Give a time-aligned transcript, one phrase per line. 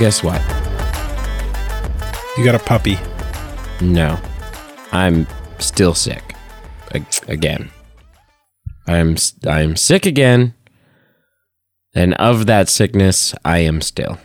[0.00, 0.40] guess what?
[2.38, 2.98] You got a puppy.
[3.82, 4.18] No,
[4.92, 5.26] I'm
[5.58, 6.34] still sick
[6.94, 7.70] A- again.
[8.86, 10.54] I'm I'm sick again,
[11.94, 14.18] and of that sickness, I am still.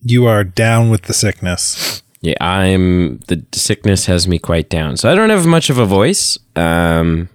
[0.00, 2.02] You are down with the sickness.
[2.22, 4.96] Yeah, I'm the sickness has me quite down.
[4.96, 7.28] So I don't have much of a voice, um,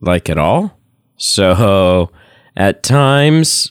[0.00, 0.78] like at all.
[1.18, 2.10] So
[2.56, 3.70] at times,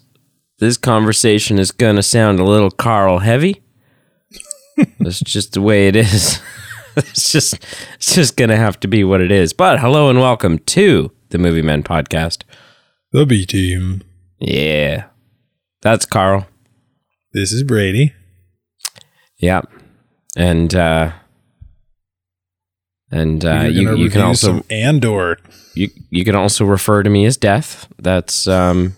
[0.61, 3.63] this conversation is gonna sound a little Carl heavy.
[4.99, 6.39] That's just the way it is.
[6.95, 7.55] it's just
[7.95, 9.53] it's just gonna have to be what it is.
[9.53, 12.43] But hello and welcome to the Movie Men podcast.
[13.11, 14.03] The B team.
[14.37, 15.05] Yeah,
[15.81, 16.47] that's Carl.
[17.33, 18.13] This is Brady.
[19.39, 19.61] Yeah,
[20.37, 21.11] and uh,
[23.09, 25.39] and uh, you you can also Andor.
[25.73, 27.87] you you can also refer to me as Death.
[27.97, 28.95] That's um,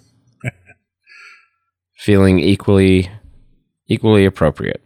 [2.03, 3.09] feeling equally
[3.87, 4.81] equally appropriate.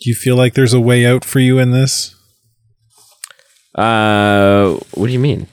[0.00, 2.14] Do you feel like there's a way out for you in this?
[3.74, 5.46] Uh, what do you mean?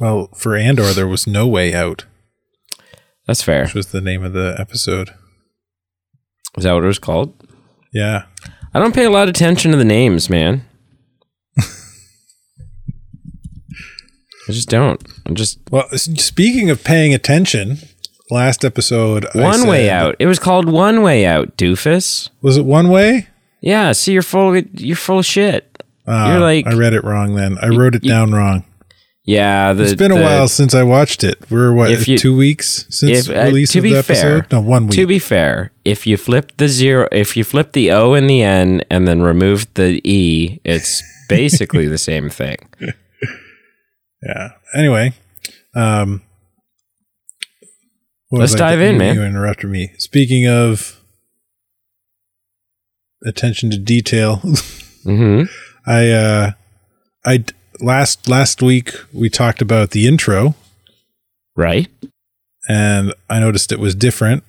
[0.00, 2.04] Well, for Andor, there was no way out,
[3.26, 3.64] That's fair.
[3.64, 5.10] which was the name of the episode.
[6.56, 7.34] Is that what it was called?
[7.92, 8.24] Yeah.
[8.74, 10.64] I don't pay a lot of attention to the names, man.
[14.48, 15.02] I just don't.
[15.26, 17.78] I'm just Well, speaking of paying attention,
[18.30, 20.16] last episode, one way out.
[20.18, 22.30] It was called One Way Out, doofus.
[22.42, 23.28] Was it one way?
[23.60, 23.92] Yeah.
[23.92, 24.56] See, you're full.
[24.56, 25.82] You're full of shit.
[26.06, 27.34] Uh, You're like- I read it wrong.
[27.34, 28.64] Then I wrote it you- down wrong.
[29.24, 29.72] Yeah.
[29.72, 31.38] The, It's been a while since I watched it.
[31.50, 34.20] We're what you- two weeks since if- uh, release to of be the episode?
[34.22, 34.94] fair- no, one week.
[34.96, 38.42] To be fair, if you flip the zero, if you flip the O and the
[38.42, 42.58] N and then remove the E, it's basically the same thing.
[44.22, 44.50] yeah.
[44.74, 45.12] Anyway,
[45.74, 46.22] um,
[48.28, 49.14] what Let's I dive in, man.
[49.14, 49.92] You interrupted me.
[49.98, 51.00] Speaking of
[53.24, 54.36] attention to detail,
[55.04, 55.42] hmm
[55.86, 56.50] I uh,
[57.24, 57.44] I
[57.80, 60.54] last last week we talked about the intro,
[61.54, 61.88] Right?
[62.68, 64.42] and I noticed it was different.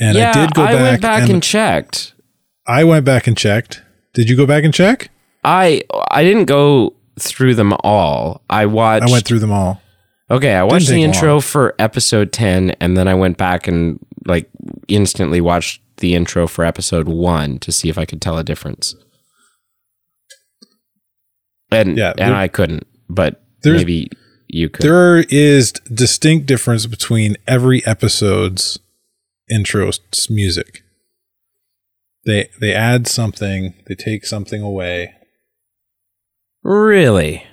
[0.00, 2.14] And yeah, I did go back, went back and, and checked.
[2.66, 3.82] I went back and checked.
[4.14, 5.10] Did you go back and check?
[5.44, 8.40] I I didn't go through them all.
[8.50, 9.06] I watched.
[9.08, 9.80] I went through them all.
[10.30, 11.40] Okay, I watched the intro long.
[11.40, 14.48] for episode ten, and then I went back and like
[14.88, 18.94] instantly watched the intro for episode one to see if I could tell a difference.
[21.72, 24.08] And Yeah, and there- I couldn't, but maybe
[24.48, 24.82] you could.
[24.84, 28.78] There is distinct difference between every episode's
[29.50, 29.90] intro
[30.28, 30.82] music.
[32.26, 35.14] They they add something, they take something away.
[36.62, 37.44] really?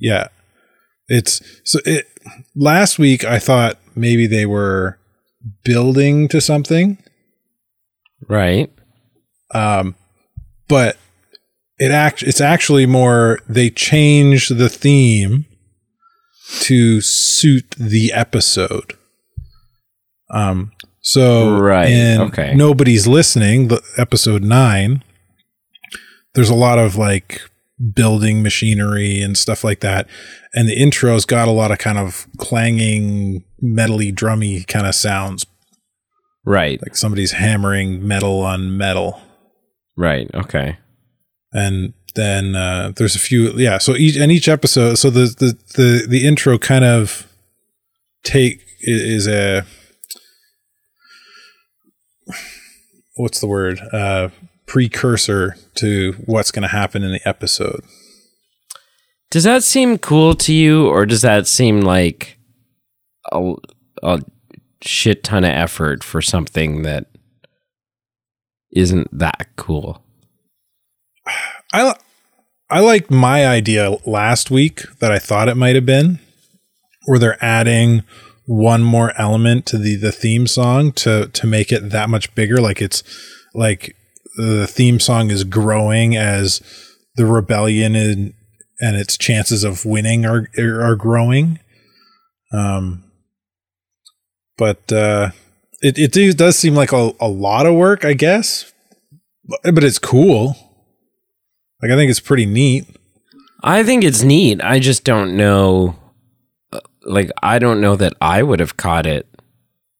[0.00, 0.28] Yeah.
[1.08, 2.06] It's so it
[2.54, 4.98] last week I thought maybe they were
[5.64, 6.98] building to something.
[8.28, 8.70] Right.
[9.52, 9.94] Um
[10.68, 10.96] but
[11.78, 15.46] it act it's actually more they change the theme
[16.60, 18.96] to suit the episode.
[20.30, 22.54] Um so Right, in okay.
[22.54, 25.02] nobody's listening, the episode 9
[26.34, 27.47] there's a lot of like
[27.92, 30.08] building machinery and stuff like that.
[30.54, 35.46] And the intro's got a lot of kind of clanging, metally, drummy kind of sounds,
[36.44, 36.80] Right.
[36.82, 39.20] like somebody's hammering metal on metal.
[39.96, 40.30] Right.
[40.34, 40.78] Okay.
[41.52, 43.78] And then uh, there's a few, yeah.
[43.78, 47.26] So each and each episode, so the the the the intro kind of
[48.24, 49.64] take is a
[53.16, 54.28] what's the word uh,
[54.68, 57.80] precursor to what's going to happen in the episode.
[59.30, 62.38] Does that seem cool to you, or does that seem like
[63.32, 63.54] a,
[64.02, 64.22] a
[64.80, 67.06] shit ton of effort for something that
[68.70, 70.02] isn't that cool?
[71.72, 71.94] I
[72.70, 76.20] I liked my idea last week that I thought it might have been,
[77.06, 78.02] where they're adding
[78.46, 82.58] one more element to the the theme song to to make it that much bigger.
[82.58, 83.02] Like it's
[83.54, 83.94] like
[84.38, 86.62] the theme song is growing as
[87.16, 88.32] the rebellion and
[88.80, 91.58] and its chances of winning are are growing.
[92.52, 93.04] Um,
[94.56, 95.30] but uh,
[95.82, 98.72] it it does seem like a, a lot of work, I guess,
[99.44, 100.56] but, but it's cool.
[101.82, 102.86] Like I think it's pretty neat.
[103.62, 104.62] I think it's neat.
[104.62, 105.96] I just don't know.
[106.72, 109.26] uh, Like, I don't know that I would have caught it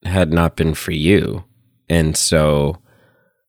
[0.05, 1.43] had not been for you.
[1.89, 2.77] And so,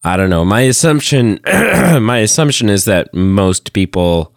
[0.02, 0.44] I don't know.
[0.44, 4.32] My assumption, my assumption is that most people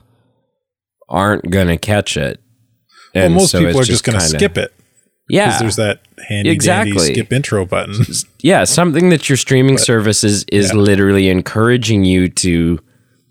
[1.09, 2.39] aren't going to catch it.
[3.15, 4.73] Well, And most so people are just going to skip it.
[5.29, 5.45] Yeah.
[5.47, 6.93] Because there's that handy Exactly.
[6.97, 7.95] dandy skip intro button.
[8.41, 10.79] Yeah, something that your streaming services is yeah.
[10.79, 12.79] literally encouraging you to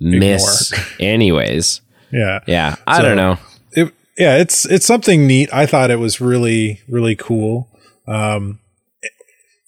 [0.01, 1.81] miss anyways.
[2.11, 2.41] yeah.
[2.47, 3.39] Yeah, I So- don't know.
[3.73, 7.67] it yeah it's it's something neat i thought it was really really cool
[8.07, 8.59] um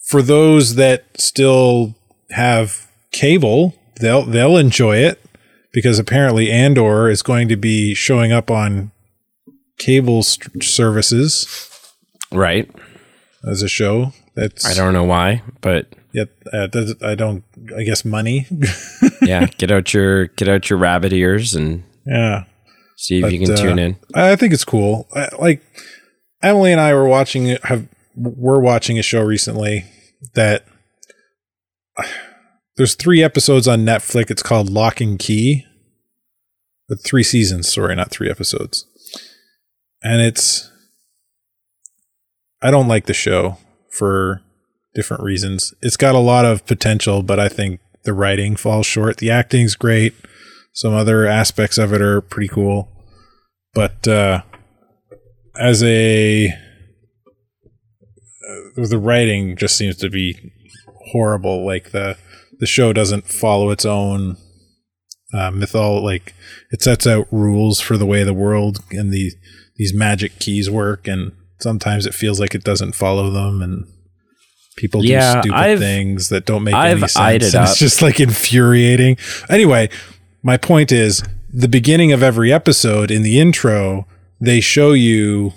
[0.06, 1.94] for those that still
[2.34, 5.20] have cable they'll they'll enjoy it
[5.72, 8.90] because apparently andor is going to be showing up on
[9.78, 11.70] cable st- services
[12.32, 12.69] Right.
[13.48, 16.69] as a show that's I don't know why, but yet uh,
[17.02, 17.42] i don't
[17.76, 18.46] i guess money
[19.22, 22.44] yeah, get out your get out your rabbit ears and yeah
[22.96, 23.96] see if you can uh, tune in.
[24.14, 25.08] I think it's cool.
[25.14, 25.60] I, like
[26.42, 29.84] Emily and I were watching have we're watching a show recently
[30.34, 30.64] that
[32.76, 34.31] there's three episodes on Netflix.
[34.31, 35.67] It's called Lock and Key.
[36.88, 38.87] But three seasons, sorry, not three episodes.
[40.03, 40.71] And it's
[42.61, 43.59] I don't like the show
[43.91, 44.43] for
[44.94, 45.75] different reasons.
[45.81, 49.17] It's got a lot of potential, but I think the writing falls short.
[49.17, 50.15] The acting's great.
[50.73, 52.88] Some other aspects of it are pretty cool.
[53.73, 54.43] But uh,
[55.59, 56.49] as a
[58.49, 60.53] uh, the writing just seems to be
[61.12, 61.65] horrible.
[61.65, 62.17] Like the
[62.64, 64.38] the show doesn't follow its own
[65.34, 66.02] uh, mythol.
[66.02, 66.32] Like
[66.70, 69.32] it sets out rules for the way the world and the
[69.76, 73.84] these magic keys work, and sometimes it feels like it doesn't follow them, and
[74.76, 77.16] people do Yeah, stupid I've- things that don't make I've any sense.
[77.43, 77.64] it and.
[77.69, 79.19] It's just like infuriating.
[79.50, 79.90] Anyway,
[80.43, 81.22] my point is
[81.52, 84.06] the beginning of every episode in the intro
[84.40, 85.52] they show you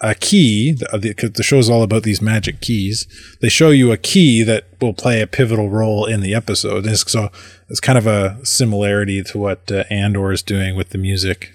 [0.00, 3.06] a key the, the, 'cause the show's all about these magic keys
[3.40, 6.92] they show you a key that will play a pivotal role in the episode and
[6.94, 7.30] it's, so
[7.68, 11.52] it's kind of a similarity to what uh, andor is doing with the music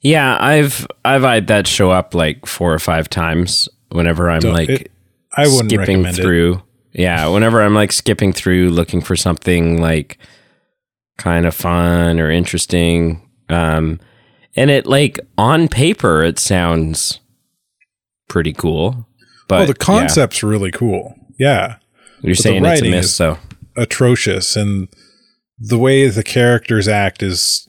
[0.00, 4.68] Yeah, I've I've eyed that show up like four or five times whenever I'm like
[4.68, 4.92] it-
[5.36, 6.62] i wouldn't skipping recommend it through.
[6.92, 10.18] Yeah, whenever I'm like skipping through looking for something like
[11.16, 13.28] kind of fun or interesting.
[13.48, 13.98] Um
[14.58, 17.20] and it like on paper it sounds
[18.28, 19.06] pretty cool.
[19.48, 21.76] But oh the yeah, concept's really cool yeah
[22.22, 23.38] you're the saying it's a miss is- though.
[23.76, 24.88] atrocious and
[25.58, 27.68] the way the characters act is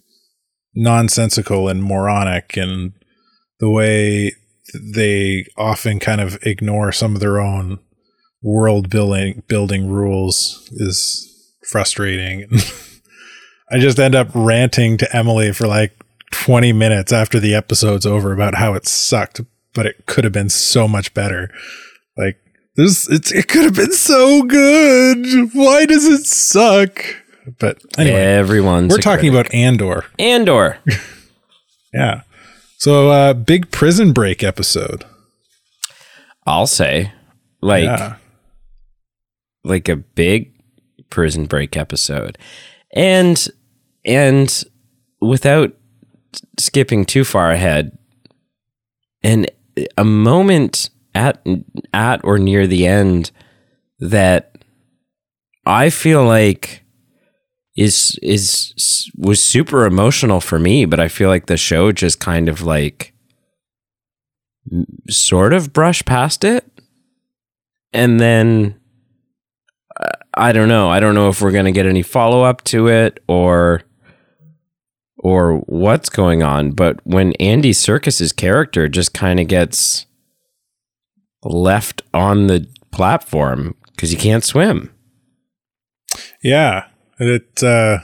[0.76, 2.94] nonsensical and moronic and
[3.60, 4.34] the way
[4.74, 7.80] they often kind of ignore some of their own
[8.44, 11.26] world building building rules is
[11.68, 12.46] frustrating
[13.72, 15.99] i just end up ranting to emily for like
[16.32, 19.42] 20 minutes after the episode's over about how it sucked
[19.74, 21.50] but it could have been so much better
[22.18, 22.38] like
[22.80, 25.50] this it's it could have been so good.
[25.54, 27.04] Why does it suck?
[27.60, 29.48] But anyway, Everyone's we're talking critic.
[29.48, 30.06] about Andor.
[30.18, 30.78] Andor.
[31.92, 32.22] Yeah.
[32.78, 35.04] So uh big prison break episode.
[36.46, 37.12] I'll say.
[37.62, 38.18] Like yeah.
[39.64, 40.54] like a big
[41.10, 42.38] prison break episode
[42.94, 43.48] and
[44.06, 44.64] and
[45.20, 45.74] without
[46.58, 47.98] skipping too far ahead
[49.24, 49.50] and
[49.98, 51.46] a moment at
[51.94, 53.32] at or near the end
[54.00, 54.64] that
[55.66, 56.84] i feel like
[57.76, 62.48] is is was super emotional for me but i feel like the show just kind
[62.48, 63.14] of like
[65.10, 66.70] sort of brushed past it
[67.94, 68.80] and then
[70.00, 70.90] uh, I don't know.
[70.90, 73.82] I don't know if we're to get any follow up to it or
[75.22, 80.06] or what's going on, but when Andy Serkis's character just kind of gets
[81.44, 84.92] left on the platform cuz he can't swim.
[86.44, 86.86] Yeah.
[87.20, 88.00] It uh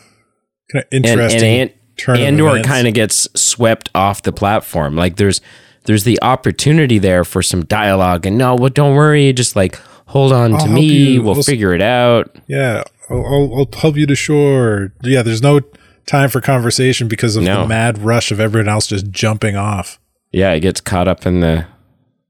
[0.72, 4.96] kind of interesting and turn An- of Andor kind of gets swept off the platform.
[4.96, 5.42] Like there's
[5.86, 9.76] there's the opportunity there for some dialogue and no, well don't worry, just like
[10.08, 11.22] hold on I'll to me, you.
[11.22, 12.36] we'll We'll s- figure it out.
[12.48, 12.84] Yeah.
[13.10, 14.92] I'll, I'll, I'll help you to shore.
[15.04, 15.62] Yeah, there's no
[16.06, 17.62] time for conversation because of No.
[17.64, 20.00] the mad rush of everyone else just jumping off.
[20.32, 21.66] Yeah, it gets caught up in the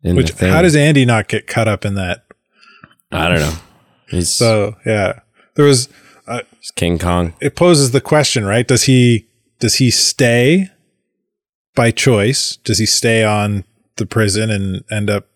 [0.03, 2.25] in Which the how does Andy not get caught up in that?
[3.12, 3.53] I don't know.
[4.10, 5.20] He's, So, yeah.
[5.55, 5.89] There was
[6.27, 7.34] uh, he's King Kong.
[7.41, 8.67] it poses the question, right?
[8.67, 9.27] Does he
[9.60, 10.70] does he stay
[11.75, 12.58] by choice?
[12.58, 13.63] Does he stay on
[13.98, 15.27] the prison and end up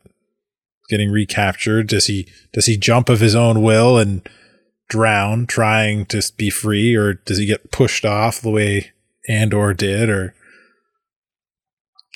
[0.90, 1.88] getting recaptured?
[1.88, 4.28] Does he does he jump of his own will and
[4.90, 8.92] drown trying to be free or does he get pushed off the way
[9.30, 10.34] Andor did or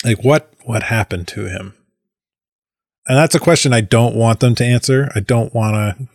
[0.03, 1.73] like what what happened to him?
[3.07, 5.09] And that's a question I don't want them to answer.
[5.15, 6.07] I don't want to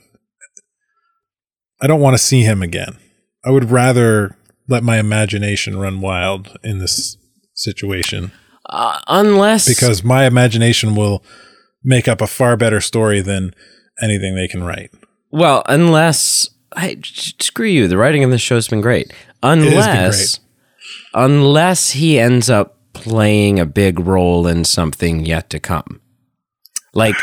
[1.80, 2.98] I don't want to see him again.
[3.44, 4.36] I would rather
[4.68, 7.16] let my imagination run wild in this
[7.54, 8.32] situation.
[8.68, 11.22] Uh, unless because my imagination will
[11.82, 13.54] make up a far better story than
[14.02, 14.90] anything they can write.
[15.30, 19.12] Well, unless I screw you, the writing in this show has been great.
[19.42, 20.44] Unless, great.
[21.14, 26.00] unless he ends up playing a big role in something yet to come.
[26.94, 27.14] Like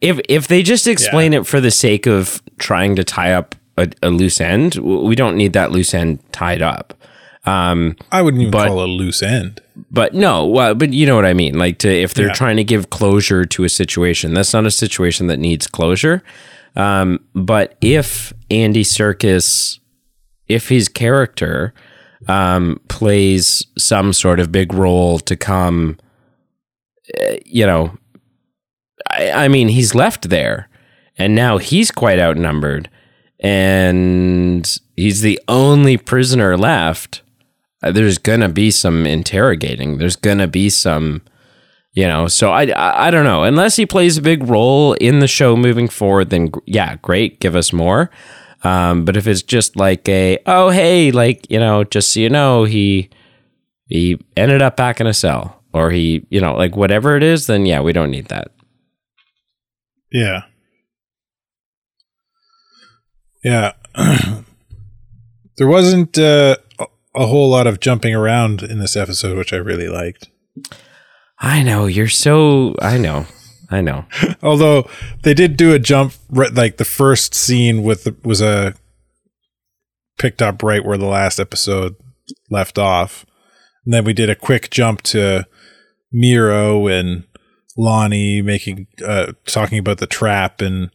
[0.00, 1.40] if if they just explain Yeah.
[1.40, 5.36] it for the sake of trying to tie up a, a loose end, we don't
[5.36, 6.92] need that loose end tied up.
[7.46, 9.60] Um, I wouldn't even But- call it a loose end.
[9.90, 11.56] but no, well, but you know what I mean.
[11.58, 12.32] Like to if they're Yeah.
[12.34, 16.22] trying to give closure to a situation, that's not a situation that needs closure.
[16.76, 19.78] Um, but if Andy Serkis,
[20.48, 21.72] if his character
[22.26, 25.98] um, plays some sort of big role to come,
[27.20, 27.96] uh, you know,
[29.08, 30.68] I, I mean, he's left there,
[31.16, 32.90] and now he's quite outnumbered,
[33.40, 37.22] and he's the only prisoner left
[37.84, 39.98] uh, there's gonna be some interrogating.
[39.98, 41.20] There's gonna be some,
[41.94, 42.28] you know.
[42.28, 43.42] So I, I, I don't know.
[43.44, 47.56] Unless he plays a big role in the show moving forward, then yeah, great, give
[47.56, 48.10] us more.
[48.62, 52.30] Um, but if it's just like a, oh hey, like you know, just so you
[52.30, 53.10] know, he
[53.86, 57.46] he ended up back in a cell, or he, you know, like whatever it is,
[57.46, 58.50] then yeah, we don't need that.
[60.12, 60.42] Yeah.
[63.42, 63.72] Yeah.
[65.56, 66.86] there wasn't uh, a-
[67.16, 70.30] a whole lot of jumping around in this episode, which I really liked.
[71.44, 72.74] I know you're so.
[72.80, 73.26] I know.
[73.70, 74.06] I know.
[74.42, 74.88] Although
[75.24, 78.74] they did do a jump, like the first scene with the, was a
[80.16, 81.96] picked up right where the last episode
[82.48, 83.26] left off,
[83.84, 85.46] and then we did a quick jump to
[86.14, 87.24] Meero and
[87.78, 90.90] Lonni making uh, talking about the trap, and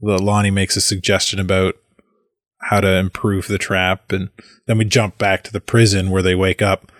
[0.00, 1.76] the Lonni makes a suggestion about
[2.62, 4.30] how to improve the trap, and
[4.66, 6.90] then we jump back to the prison where they wake up.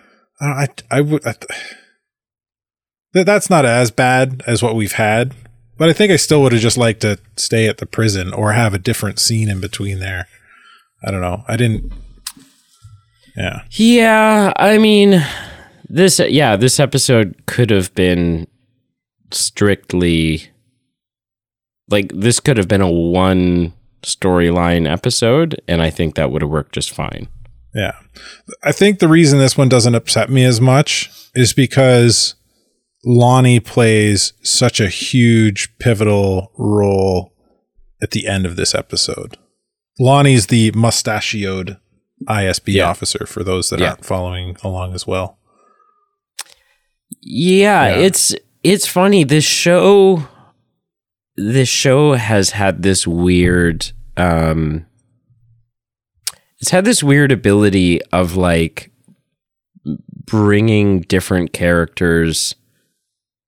[0.41, 1.27] I I, I would.
[1.27, 1.35] I,
[3.15, 5.35] that that's not as bad as what we've had,
[5.79, 8.53] but I think I still would have just liked to stay at the prison or
[8.53, 10.27] have a different scene in between there.
[11.03, 11.45] I don't know.
[11.49, 11.93] I didn't.
[13.37, 13.63] Yeah.
[13.71, 15.25] Yeah, I mean,
[15.89, 18.47] this yeah, this episode could have been
[19.31, 20.51] strictly
[21.89, 26.51] like this could have been a one storyline episode, and I think that would have
[26.51, 27.29] worked just fine.
[27.75, 27.95] Yeah.
[28.63, 32.37] I think the reason this one doesn't upset me as much is because
[33.07, 37.33] Lonni plays such a huge pivotal role
[38.03, 39.37] at the end of this episode.
[40.01, 41.79] Lonni's the mustachioed
[42.29, 42.89] ISB Yeah.
[42.89, 43.91] officer for those that Yeah.
[43.91, 45.39] aren't following along as well.
[47.21, 48.07] Yeah, Yeah.
[48.07, 49.25] it's it's funny.
[49.25, 50.27] This show
[51.37, 54.87] this show has had this weird um
[56.61, 58.91] it's had this weird ability of like
[60.27, 62.55] bringing different characters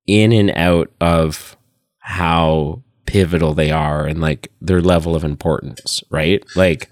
[0.06, 1.56] in and out of
[2.00, 6.42] how pivotal they are and like their level of importance, right?
[6.56, 6.88] Like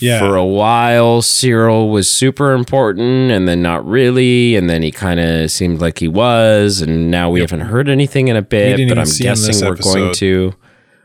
[0.00, 0.18] Yeah.
[0.18, 4.56] for a while, Syril was super important and then not really.
[4.56, 6.80] And then he kind of seemed like he was.
[6.80, 9.68] And now we haven't heard anything in a bit, but I'm see him this guessing
[9.68, 10.54] we're going to.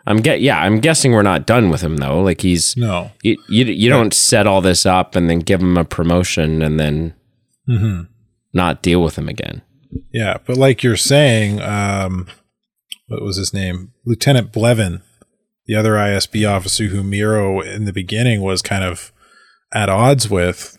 [0.08, 2.22] I'm get yeah, I'm guessing we're not done with him though.
[2.22, 3.12] Like he's No.
[3.22, 6.80] you you, you don't set all this up and then give him a promotion and
[6.80, 7.14] then
[7.68, 8.02] hmm
[8.54, 9.62] not deal with him again.
[10.14, 12.28] Yeah, but like you're saying, um,
[13.08, 13.92] what was his name?
[14.06, 15.02] Lieutenant Blevin,
[15.66, 19.12] the other ISB officer who Meero in the beginning was kind of
[19.74, 20.78] at odds with.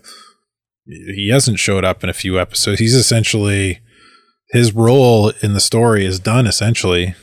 [0.87, 2.81] He hasn't showed up in a few episodes.
[2.81, 3.81] He's essentially
[4.51, 6.47] his role in the story is done.
[6.47, 7.15] Essentially,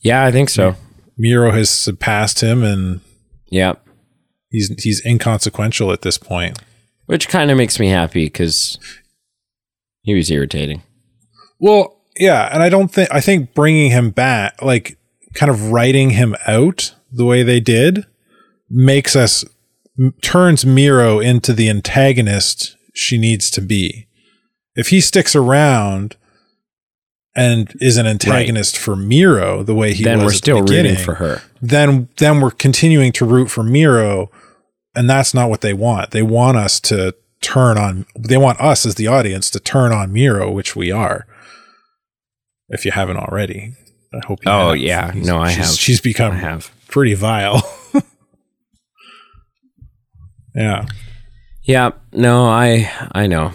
[0.00, 0.76] Yeah, I think so.
[1.22, 3.00] Meero has surpassed him, and
[3.50, 3.74] Yeah.
[4.50, 6.58] he's he's inconsequential at this point.
[7.06, 8.78] Which kind of makes me happy because
[10.02, 10.82] he was irritating.
[11.58, 14.98] Well, yeah, and I don't think I think bringing him back, like
[15.34, 18.06] kind of writing him out the way they did,
[18.68, 19.44] makes us
[19.98, 24.08] m- turns Meero into the antagonist she needs to be.
[24.74, 26.16] If he sticks around
[27.34, 31.14] and is an antagonist for Meero the way he then was we're still rooting for
[31.14, 31.42] her.
[31.62, 34.28] then then we're continuing to root for Meero,
[34.94, 36.10] and that's not what they want.
[36.10, 38.06] They want us to turn on.
[38.18, 41.26] They want us as the audience to turn on Meero, which we are.
[42.68, 43.74] If you haven't already,
[44.14, 44.38] I hope.
[44.44, 44.78] you Oh, have.
[44.78, 45.12] yeah.
[45.14, 45.78] No, I she's- have.
[45.78, 46.70] She's become I have.
[46.88, 47.62] pretty vile.
[50.54, 50.86] yeah.
[51.64, 53.52] Yeah, no, I I know.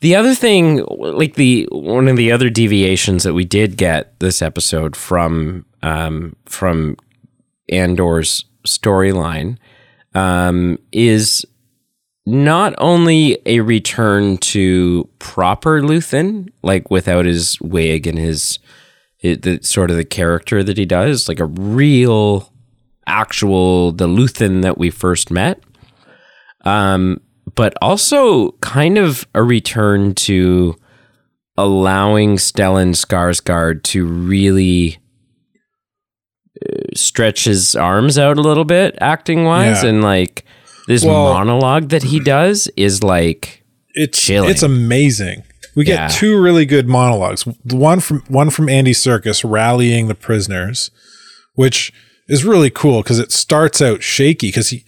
[0.00, 4.40] The other thing, like the one of the other deviations that we did get this
[4.40, 6.96] episode from um, from
[7.70, 9.58] Andor's storyline
[10.14, 11.44] um, is
[12.26, 18.58] not only a return to proper Luthen, like without his wig and his,
[19.16, 22.52] his the sort of the character that he does, like a real,
[23.06, 25.60] actual the Luthen that we first met.
[26.64, 27.20] Um,
[27.54, 30.74] but also kind of a return to
[31.56, 34.98] allowing Stellan Skarsgård to really
[36.60, 39.90] uh, stretch his arms out a little bit acting wise Yeah.
[39.90, 40.44] and like
[40.86, 43.62] this Well- monologue that he does is like
[43.94, 44.50] it's Chilling.
[44.50, 45.42] it's amazing.
[45.74, 46.08] We get Yeah.
[46.08, 47.44] two really good monologues.
[47.64, 50.90] The One from one from Andy Serkis rallying the prisoners,
[51.54, 51.92] which
[52.28, 54.84] is really cool because it starts out shaky because he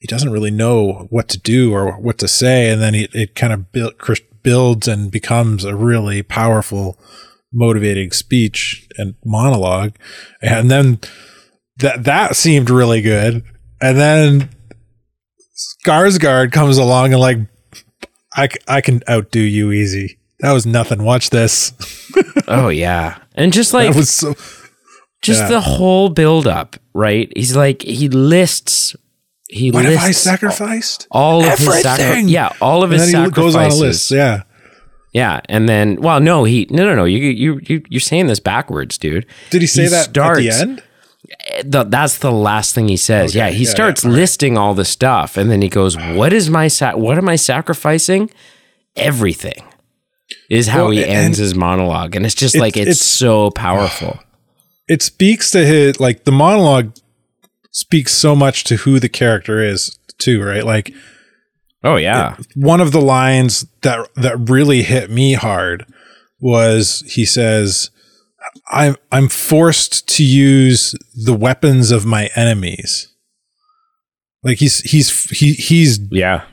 [0.00, 3.34] he doesn't really know what to do or what to say, and then he, it
[3.34, 3.92] kind of build,
[4.42, 6.98] builds and becomes a really powerful,
[7.52, 9.92] motivating speech and monologue.
[10.40, 11.00] And then
[11.78, 13.42] that that seemed really good,
[13.82, 14.48] and then
[15.84, 17.38] Skarsgård comes along and like
[18.36, 20.18] I, I can outdo you easy.
[20.40, 21.02] That was nothing.
[21.02, 21.72] Watch this.
[22.48, 24.34] oh yeah and just like that was so.
[25.22, 25.48] just yeah.
[25.48, 28.96] the whole build up right he's like he lists
[29.48, 31.06] he What have I lists sacrificed?
[31.10, 33.74] all of his sacrifices yeah all of And his then he sacrifices goes on a
[33.74, 34.10] list.
[34.10, 34.42] Yeah.
[35.12, 38.40] yeah and then well no he no no no you you, you you're saying this
[38.40, 40.82] backwards dude Did he say He that starts- at the end?
[41.64, 43.32] The, that's the last thing he says.
[43.32, 46.32] Okay, yeah, he yeah, starts yeah, listing all the stuff, and then he goes, "What
[46.32, 48.30] is my sa- What am I sacrificing?
[48.96, 49.62] Everything."
[50.48, 53.50] Is how Well, he ends his monologue, and it's just It's- like it's, it's- so
[53.50, 54.18] powerful.
[54.88, 56.96] It speaks to his like the monologue
[57.70, 60.66] speaks so much to who the character is too, right?
[60.66, 60.92] Like
[61.84, 65.86] Oh yeah, one of the lines that that really hit me hard
[66.40, 67.90] was he says
[68.68, 73.12] I'm I'm forced to use the weapons of my enemies.
[74.42, 76.44] Like he's he's he he's yeah,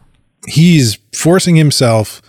[0.48, 2.21] he's forcing himself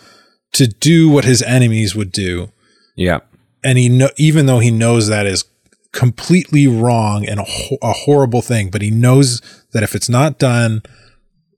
[0.53, 2.51] to do what his enemies would do
[2.97, 3.21] yeah,
[3.63, 5.45] and he know even though he knows that is
[5.93, 9.41] completely wrong and a, ho- a horrible thing but he knows
[9.73, 10.83] that if it's not done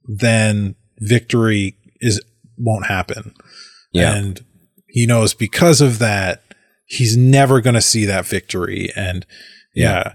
[0.05, 2.21] then victory is
[2.57, 3.35] won't happen
[3.93, 4.15] yeah.
[4.15, 4.45] and
[4.87, 6.43] he knows because of that
[6.91, 9.25] he's never going to see that victory and
[9.75, 10.15] yeah,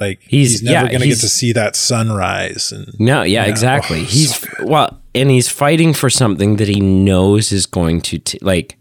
[0.00, 3.44] like He's- he's, never yeah, going to get to see that sunrise and No, yeah,
[3.44, 4.00] exactly.
[4.00, 8.18] Oh, he's so well, and he's fighting for something that he knows is going to
[8.18, 8.76] t- like.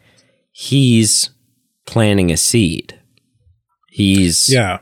[0.52, 1.30] He's
[1.86, 3.00] planting a seed.
[3.90, 4.80] He's yeah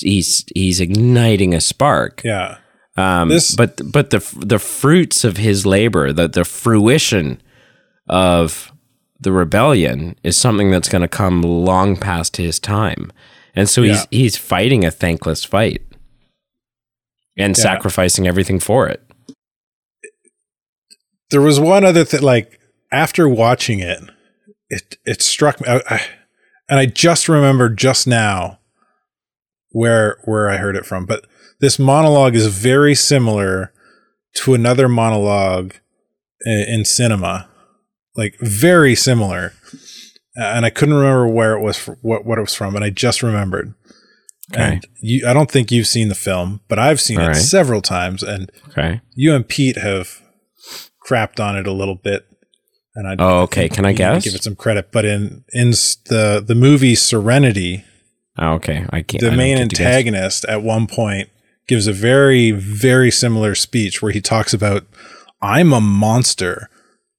[0.00, 2.22] he's he's igniting a spark.
[2.24, 2.58] yeah
[2.96, 7.40] Um, This- but but the the fruits of his labor, the the fruition
[8.08, 8.72] of
[9.20, 13.12] the rebellion is something that's going to come long past his time,
[13.54, 14.04] and so he's Yeah.
[14.10, 15.82] he's fighting a thankless fight
[17.36, 17.62] and Yeah.
[17.62, 19.02] sacrificing everything for it.
[21.30, 22.58] there was one other thing like
[22.90, 24.00] after watching it
[24.70, 26.00] it it struck me I, I,
[26.70, 28.60] and i just remembered just now
[29.72, 31.26] where where i heard it from but
[31.60, 33.72] this monologue is very similar
[34.36, 35.74] to another monologue
[36.46, 37.48] in, in cinema
[38.18, 39.52] like very similar
[40.38, 42.82] Uh, and i couldn't remember where it was fr- what what it was from but
[42.82, 43.72] i just remembered
[44.52, 44.62] Okay.
[44.74, 47.36] and you i don't think you've seen the film but i've seen All it right.
[47.36, 49.00] several times and Okay.
[49.14, 50.20] you and Pete have
[51.06, 52.26] crapped on it a little bit,
[52.94, 53.66] and I Oh, okay.
[53.70, 54.24] Can I you need to guess?
[54.24, 57.84] Give it some credit, but in in the the movie Serenity,
[58.38, 58.84] Oh, okay.
[58.90, 59.22] I can't.
[59.22, 59.86] the I main get to guess.
[59.86, 61.30] antagonist at one point
[61.66, 64.86] gives a very very similar speech where he talks about
[65.40, 66.68] I'm a monster.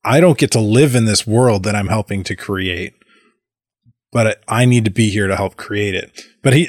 [0.10, 2.95] I don't get to live in this world that I'm helping to create,
[4.12, 6.26] but I need to be here to help create it.
[6.41, 6.67] But he,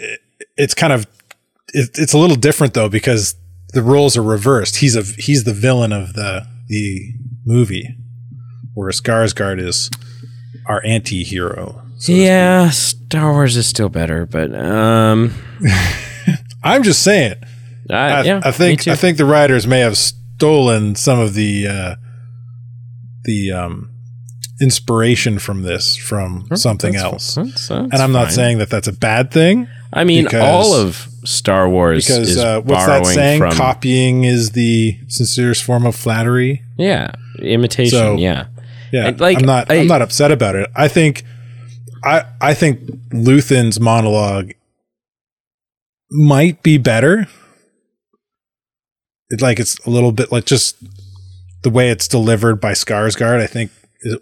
[0.59, 1.07] it's kind of,
[1.69, 3.35] it, it's a little different though because
[3.73, 4.77] the roles are reversed.
[4.77, 7.15] He's a he's the villain of the the
[7.47, 7.97] movie,
[8.75, 9.91] whereas Skarsgård is
[10.67, 11.83] our anti-hero.
[11.97, 15.33] so Yeah, Star Wars is still better, but um.
[16.63, 17.37] I'm just saying.
[17.89, 18.87] I, I, yeah, I think.
[18.87, 21.95] I think the writers may have stolen some of the uh,
[23.25, 23.91] the um,
[24.61, 27.35] inspiration from this from something That's- else.
[27.35, 28.35] that's- that's and I'm not fine.
[28.35, 32.61] saying that that's a bad thing I mean, all of Star Wars because is uh,
[32.61, 33.41] what's that saying?
[33.41, 36.63] from Copying is the sincerest form of flattery.
[36.79, 37.11] yeah,
[37.43, 37.91] imitation.
[37.99, 38.47] So- yeah,
[38.93, 39.71] Yeah, And, like, I'm not.
[39.71, 40.71] I, am not upset about it.
[40.77, 41.25] I think,
[42.05, 42.81] I I think
[43.13, 44.53] Luthen's monologue
[46.11, 47.27] might be better.
[49.29, 50.77] It's like it's a little bit like just
[51.63, 53.41] the way it's delivered by Skarsgård.
[53.41, 53.71] I think
[54.03, 54.21] it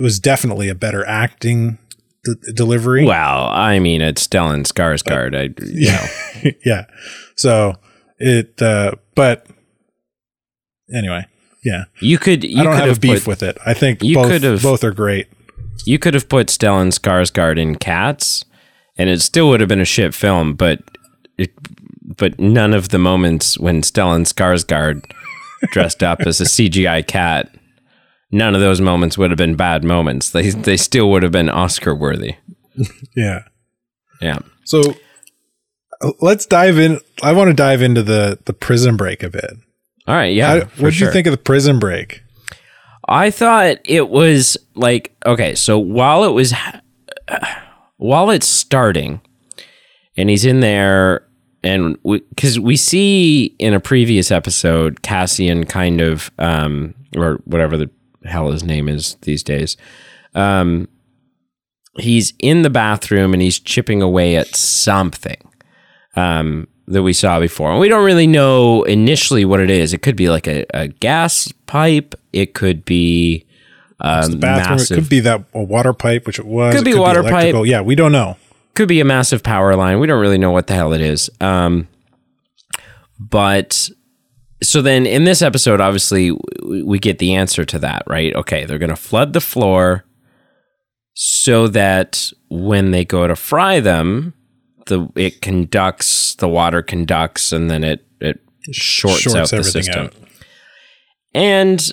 [0.00, 1.78] was definitely a better acting
[2.24, 3.04] d- delivery.
[3.04, 5.34] Well, I mean, it's Stellan Skarsgård.
[5.36, 6.84] I, you know, yeah.
[7.36, 7.76] So
[8.18, 9.46] it, uh, but
[10.94, 11.26] anyway,
[11.64, 11.84] Yeah.
[12.00, 12.44] You could.
[12.44, 13.58] You I don't could have a beef put, with it.
[13.66, 15.28] I think You both, could've- both are great.
[15.84, 18.44] You could have put Stellan Skarsgård in Cats,
[18.96, 20.54] and it still would have been a shit film.
[20.54, 20.80] But
[21.38, 21.52] it,
[22.16, 25.02] but none of the moments when Stellan Skarsgård
[25.70, 27.54] dressed up as a CGI cat,
[28.30, 30.30] none of those moments would have been bad moments.
[30.30, 32.36] They they still would have been Oscar worthy.
[33.16, 33.40] Yeah.
[34.20, 34.38] Yeah.
[34.64, 34.94] So
[36.00, 37.00] uh, let's dive in.
[37.24, 39.50] I want to dive into the the prison break a bit.
[40.06, 40.32] All right.
[40.32, 40.64] Yeah.
[40.76, 41.08] What did sure.
[41.08, 42.22] you think of the prison break?
[43.08, 46.54] I thought it was like okay, so while it was
[47.96, 49.20] while it's starting
[50.16, 51.27] and he's in there
[51.62, 57.90] and because we, see in a previous episode Cassian kind of um or whatever the
[58.24, 59.76] hell his name is these days
[60.34, 60.88] um
[61.98, 65.36] he's in the bathroom and he's chipping away at something
[66.16, 70.02] um that we saw before and we don't really know initially what it is it
[70.02, 73.44] could be like a, a gas pipe it could be
[74.00, 74.76] um, The bathroom.
[74.76, 76.74] massive It could be that a water pipe, which it was.
[76.74, 77.54] Could It be water pipe.
[77.64, 78.36] Yeah, we don't know.
[78.78, 79.98] Could be a massive power line.
[79.98, 81.28] We don't really know what the hell it is.
[81.40, 81.88] Um,
[83.18, 83.90] but
[84.62, 86.30] so then in this episode, obviously,
[86.64, 88.32] we get the answer to that, right?
[88.36, 90.04] Okay, they're going to flood the floor
[91.14, 94.32] so that when they go to fry them,
[94.86, 100.10] the it conducts the water conducts and then it it shorts, out the system.
[101.34, 101.92] And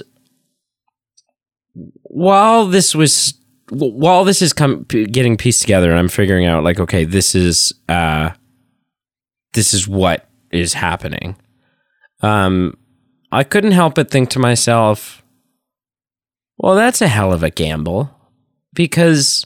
[2.03, 3.33] while this was
[3.69, 7.73] while this is come getting pieced together and I'm figuring out like okay this is
[7.89, 8.31] uh
[9.53, 11.35] this is what is happening
[12.21, 12.77] um
[13.31, 15.23] I couldn't help but think to myself
[16.57, 18.15] well that's a hell of a gamble
[18.73, 19.45] because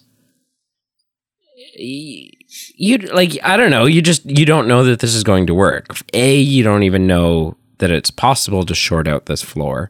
[1.77, 5.53] you like I don't know you just you don't know that this is going to
[5.53, 5.97] work.
[6.13, 9.89] A you don't even know that it's possible to short out this floor.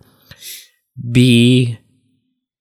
[1.11, 1.79] B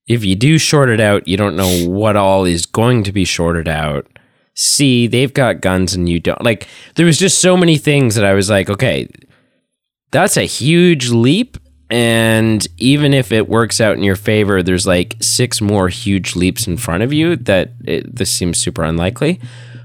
[0.08, 3.24] if you do short it out, you don't know what all is going to be
[3.24, 4.06] shorted out.
[4.54, 6.42] C, they've got guns and you don't.
[6.42, 6.66] Like,
[6.96, 9.08] there was just so many things that I was like, okay,
[10.10, 11.58] that's a huge leap.
[11.90, 16.66] And even if it works out in your favor, there's like six more huge leaps
[16.66, 19.40] in front of you that it, this seems super unlikely.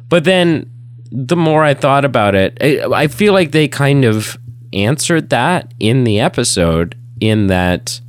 [0.09, 0.69] But then
[1.11, 4.37] the more I thought about it, I, I feel like they kind of
[4.73, 8.01] answered that in the episode, in that,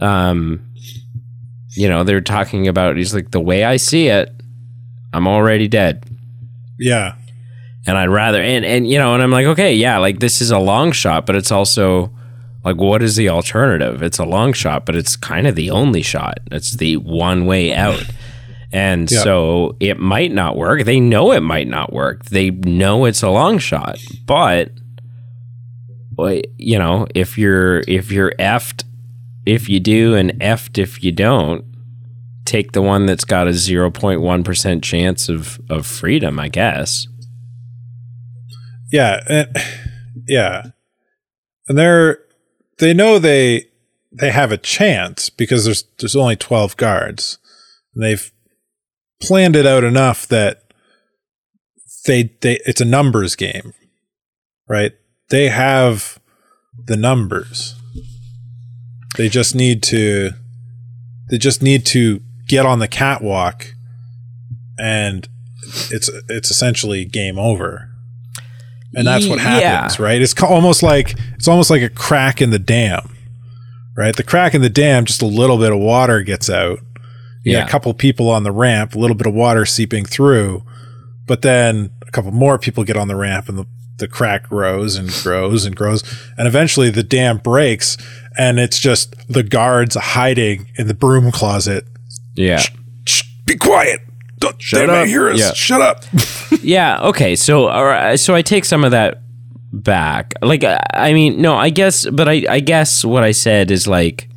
[0.00, 0.60] um,
[1.74, 4.30] you know, they're talking about, he's like, the way I see it,
[5.12, 6.04] I'm already dead.
[6.78, 7.14] Yeah.
[7.86, 10.50] And I'd rather, and, and, you know, and I'm like, okay, yeah, like this is
[10.50, 12.10] a long shot, but it's also
[12.64, 14.02] like, what is the alternative?
[14.02, 16.38] It's a long shot, but it's kind of the only shot.
[16.52, 18.04] It's the one way out.
[18.72, 19.20] And Yeah.
[19.22, 20.84] so it might not work.
[20.84, 22.24] They know it might not work.
[22.26, 24.70] They know it's a long shot, but
[26.56, 28.84] you know, if you're if you're effed
[29.46, 31.64] if you do and effed if you don't,
[32.44, 37.06] take the one that's got a 0.1% chance of of freedom, I guess.
[38.92, 39.48] Yeah, and,
[40.28, 40.66] yeah,
[41.68, 42.18] and they're
[42.78, 43.66] they know they
[44.12, 47.38] they have a chance because there's there's only twelve guards.
[47.94, 48.30] And they've
[49.20, 50.72] planned it out enough that
[52.06, 53.72] they they it's a numbers game,
[54.68, 54.92] right?
[55.30, 56.18] They have
[56.86, 57.74] the numbers.
[59.16, 60.30] They just need to
[61.30, 63.74] they just need to get on the catwalk
[64.78, 65.28] and
[65.90, 67.88] it's it's essentially game over
[68.94, 69.60] and that's what Yeah.
[69.60, 73.14] happens right it's almost like it's almost like a crack in the dam
[73.96, 76.80] right the crack in the dam just a little bit of water gets out
[77.44, 77.64] you Yeah.
[77.64, 80.62] a couple people on the ramp a little bit of water seeping through
[81.26, 83.66] but then a couple more people get on the ramp and the,
[84.02, 86.02] the crack grows and grows and grows
[86.36, 87.96] and eventually the dam breaks
[88.36, 91.84] and it's just the guards hiding in the broom closet
[92.34, 92.62] Yeah.
[93.06, 94.00] Shh, be quiet
[94.40, 95.06] don't Shut they might up.
[95.08, 95.52] hear us Yeah.
[95.54, 96.04] shut up
[96.62, 99.22] yeah okay so all right, so i take some of that
[99.72, 103.70] back like i I mean no i guess but i i guess what i said
[103.70, 104.28] is like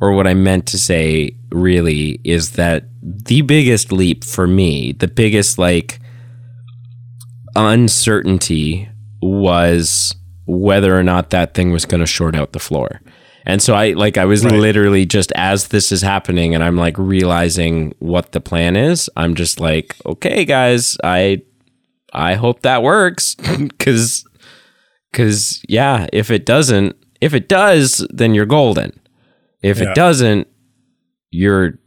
[0.00, 5.08] or what i meant to say really is that the biggest leap for me the
[5.08, 5.98] biggest like
[7.56, 8.88] uncertainty
[9.22, 10.14] was
[10.46, 13.00] whether or not that thing was going to short out the floor
[13.44, 14.52] and so i like i was Right.
[14.54, 19.34] literally just as this is happening and i'm like realizing what the plan is i'm
[19.34, 21.42] just like okay guys i
[22.12, 23.34] I hope that works
[23.78, 24.24] cuz
[25.12, 28.98] cuz yeah, if it doesn't, if it does, then you're golden.
[29.62, 29.90] If Yeah.
[29.90, 30.46] it doesn't,
[31.30, 31.78] you're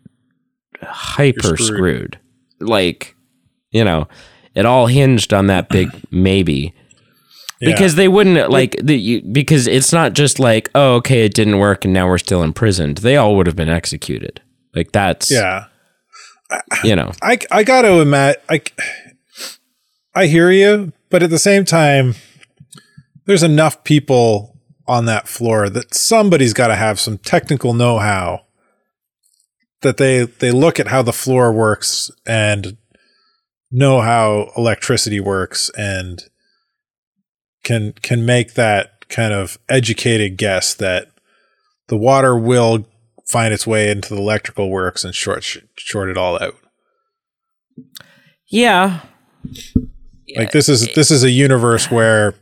[0.83, 1.65] hyper You're screwed.
[1.65, 2.19] screwed.
[2.59, 3.15] Like,
[3.71, 4.07] you know,
[4.59, 6.73] it all hinged on that big maybe.
[7.61, 7.73] Yeah.
[7.73, 11.57] because they wouldn't like the you, because it's not just like oh okay it didn't
[11.57, 12.99] work and now we're still imprisoned.
[12.99, 14.41] They all would have been executed.
[14.73, 15.65] Like that's yeah.
[16.83, 18.41] you know I I got to imagine.
[18.49, 18.61] I
[20.15, 22.15] I hear you, but at the same time,
[23.25, 28.45] there's enough people on that floor that somebody's got to have some technical know-how.
[29.81, 32.77] That they they look at how the floor works and
[33.71, 36.23] know how electricity works and
[37.63, 41.07] can can make that kind of educated guess that
[41.87, 42.87] the water will
[43.31, 45.43] find its way into the electrical works and short
[45.77, 46.55] short it all out.
[48.49, 49.01] yeah
[50.37, 52.35] Like this is this is a universe where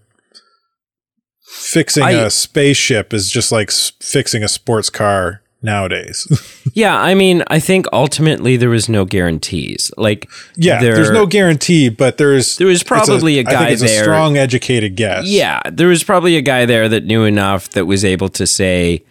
[1.46, 6.28] fixing I- a spaceship is just like fixing a sports car nowadays.
[6.74, 6.98] yeah.
[7.00, 9.92] I mean I think ultimately there was no guarantees.
[9.98, 14.02] Like yeah, there- there's no guarantee, but there's There was probably a, think guy there-
[14.02, 15.26] a strong educated guess.
[15.28, 19.04] Yeah, there was probably a guy there that knew enough that was able to say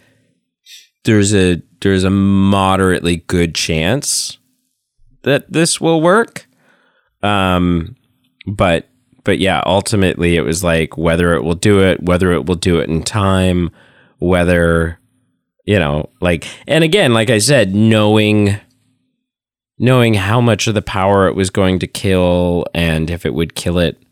[1.03, 4.37] there's a there's a moderately good chance
[5.23, 6.47] that this will work.
[7.23, 7.95] Um
[8.45, 8.87] but
[9.23, 12.79] but yeah, ultimately it was like whether it will do it, whether it will do
[12.79, 13.69] it in time,
[14.19, 14.99] whether
[15.67, 18.57] you know, like and again, like I said, knowing
[19.77, 23.53] knowing how much of the power it was going to kill and if it would
[23.53, 24.03] kill it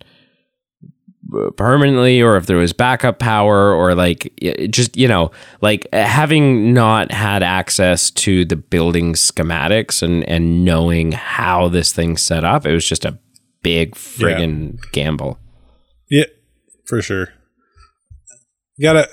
[1.34, 4.32] uh, permanently or if there was backup power or like
[4.70, 11.13] just you know like having not had access to the building schematics and and knowing
[11.13, 13.18] how this thing's set up it was just a
[13.63, 15.39] big friggin' gamble
[16.12, 16.26] Yeah,
[16.86, 17.30] for sure.
[18.78, 19.10] You gotta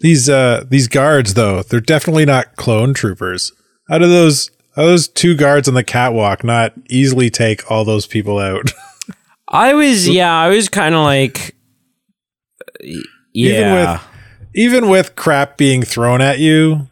[0.00, 3.52] these uh these guards though, they're definitely not clone troopers.
[3.88, 7.84] How do those how do those two guards on the catwalk not easily take all
[7.84, 8.72] those people out?
[9.50, 11.56] i was yeah i was kind of like
[13.32, 14.00] yeah
[14.54, 16.88] Even with crap being thrown at you,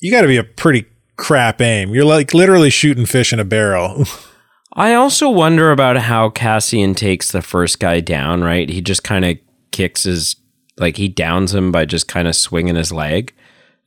[0.00, 1.94] you gotta be a pretty crap aim.
[1.94, 4.04] You're like literally shooting fish in a barrel.
[4.72, 8.68] I also wonder about how Cassian takes the first guy down, right?
[8.68, 9.38] He just kind of
[9.72, 10.36] kicks his,
[10.78, 13.34] like, he downs him by just kind of swinging his leg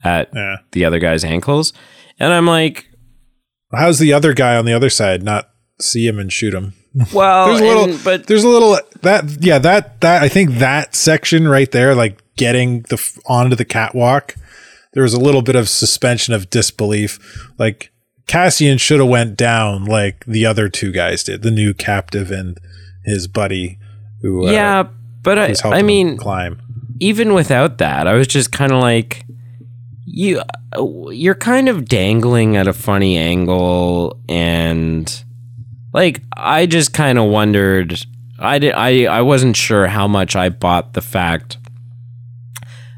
[0.03, 0.57] at yeah.
[0.71, 1.73] the other guy's ankles.
[2.19, 2.89] And I'm like,
[3.71, 6.73] How's the other guy on the other side not see him and shoot him?
[7.13, 10.51] well, There's a little, and- but there's a little that yeah that that I think
[10.55, 14.35] that section right there, like getting the onto the catwalk,
[14.93, 17.19] there was a little bit of suspension of disbelief.
[17.59, 17.91] Like
[18.25, 22.57] Cassian should have went down like the other two guys did, the new captive and
[23.05, 23.77] his buddy
[24.21, 24.83] who uh, yeah,
[25.21, 26.59] but I, I mean, climb.
[26.99, 29.25] Even without that, I was just kind of like,
[30.05, 30.41] you,
[31.11, 35.23] you're kind of dangling at a funny angle, and
[35.93, 37.99] like I just kind of wondered.
[38.37, 38.73] I did.
[38.73, 41.57] I I wasn't sure how much I bought the fact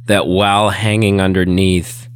[0.05, 2.09] that while hanging underneath,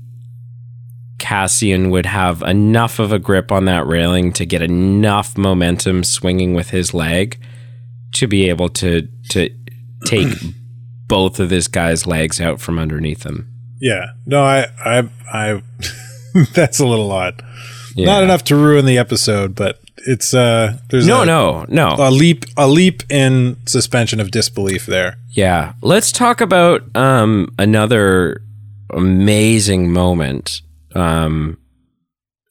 [1.18, 6.54] Cassian would have enough of a grip on that railing to get enough momentum swinging
[6.54, 7.40] with his leg
[8.14, 9.50] to be able to to
[10.06, 10.28] take
[11.08, 13.52] both of this guy's legs out from underneath him.
[13.80, 15.62] Yeah, no, I I I
[16.54, 17.42] that's a little odd.
[17.96, 18.08] Yeah.
[18.08, 21.96] Not enough to ruin the episode, but it's uh there's No, a, no, no.
[21.98, 25.18] a leap a leap in suspension of disbelief there.
[25.32, 25.74] Yeah.
[25.82, 28.42] Let's talk about um, another
[28.92, 30.62] amazing moment.
[30.94, 31.58] Um,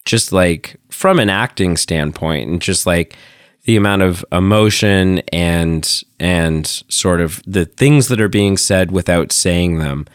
[0.05, 3.17] just like from an acting standpoint and just like
[3.65, 9.33] the amount of emotion and and sort of the things that are being said without
[9.33, 10.07] saying them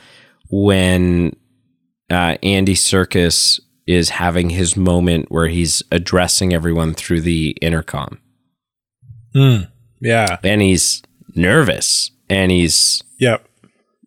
[0.52, 1.36] when
[2.12, 8.20] uh, Andy Serkis is having his moment where he's addressing everyone through the intercom
[9.34, 10.38] Yeah.
[10.44, 11.02] and he's
[11.36, 13.46] nervous and he's Yep.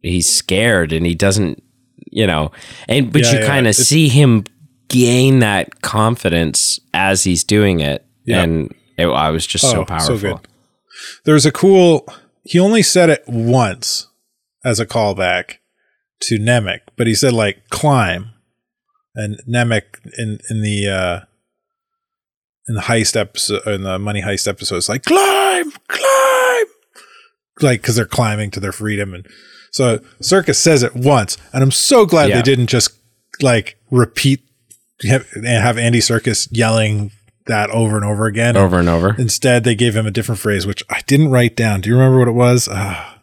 [0.03, 1.63] he's scared and he doesn't
[2.11, 2.51] you know
[2.89, 3.47] and but Yeah, you yeah.
[3.47, 4.45] kind of see him
[4.89, 8.43] gain that confidence as he's doing it Yeah.
[8.43, 10.49] and it, i was just so powerful So good.
[11.25, 12.07] There's a cool
[12.45, 14.09] he only said it once
[14.65, 15.57] as a callback
[16.23, 18.31] to Nemik, but he said like climb.
[19.15, 21.21] And Nemik in in the uh
[22.69, 26.67] in the heist episode in the money heist episode it's like climb, climb.
[27.61, 29.27] Like cuz they're climbing to their freedom and
[29.73, 32.37] so Serkis says it once and I'm so glad Yeah.
[32.37, 32.91] they didn't just
[33.41, 34.41] like repeat
[35.05, 37.11] have, and have Andy Serkis yelling
[37.47, 38.57] that over and over again.
[38.57, 41.81] over and over Instead, they gave him a different phrase, which I didn't write down.
[41.81, 42.69] Do you remember what it was?
[42.71, 43.19] Ah,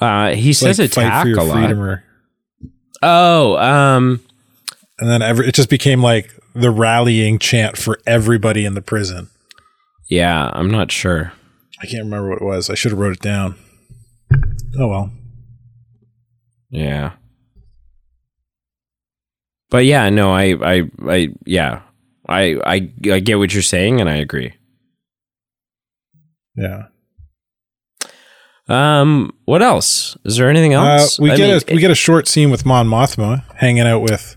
[0.00, 2.02] uh, he says like attack a lot or,
[3.02, 4.20] oh um
[4.98, 9.28] and then every, it just became like the rallying chant for everybody in the prison.
[10.08, 11.32] yeah i'm not sure
[11.82, 12.68] I can't remember what it was.
[12.68, 13.56] I should have wrote it down.
[14.78, 15.10] Oh well.
[16.68, 17.12] Yeah.
[19.70, 21.82] But yeah, no, I, I, I, yeah,
[22.30, 24.54] I, I, I get what you're saying, and I agree.
[26.56, 26.84] Yeah.
[28.68, 30.16] Um, what else?
[30.24, 31.18] Is there anything Uh, else?
[31.18, 34.00] we I get mean, a we get a short scene with Mon Mothma hanging out
[34.00, 34.36] with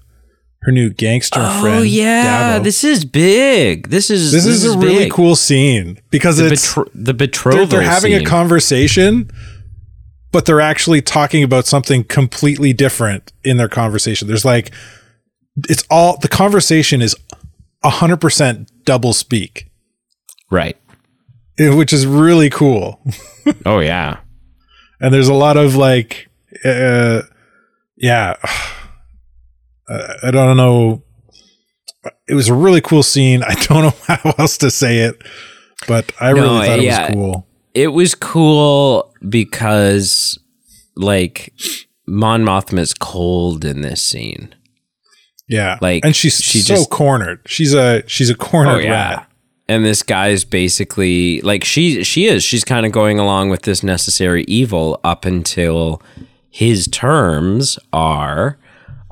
[0.64, 1.80] her new gangster oh friend.
[1.80, 2.64] Oh yeah, Davo.
[2.64, 3.90] this is big.
[3.90, 7.66] This is this, is, a really cool scene because The, it's betro- the they're, betrothal.
[7.68, 9.30] they're having a conversation,
[10.32, 14.28] but they're actually talking about something completely different in their conversation.
[14.28, 14.72] There's like
[15.70, 17.16] it's all the conversation is
[17.90, 19.70] hundred percent double speak,
[20.52, 20.78] right.
[21.60, 23.00] eh, which is really cool.
[23.66, 24.20] Oh yeah.
[25.02, 26.30] and there's a lot of like
[26.64, 27.24] uh
[27.98, 28.36] yeah
[29.90, 31.04] i don't know
[32.28, 35.22] it was a really cool scene i don't know how else to say it
[35.90, 37.02] but i No, really thought it yeah.
[37.08, 40.38] was cool It was cool because,
[40.96, 41.52] like,
[42.08, 44.54] Mon Mothma's cold in this scene.
[45.48, 49.30] Yeah Like, and she's she so just- cornered she's a she's a cornered Oh rat
[49.70, 53.82] And this guy's basically like she she is she's kind of going along with this
[53.84, 56.02] necessary evil up until
[56.50, 58.58] his terms are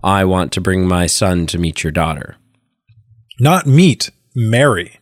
[0.04, 2.36] I want to bring my son to meet your daughter.
[3.40, 5.00] not meet marry